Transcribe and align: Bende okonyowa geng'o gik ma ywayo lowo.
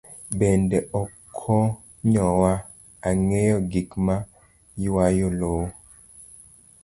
Bende 0.37 0.77
okonyowa 1.01 2.53
geng'o 3.01 3.57
gik 3.71 3.89
ma 4.05 4.15
ywayo 4.85 5.27
lowo. 5.39 5.65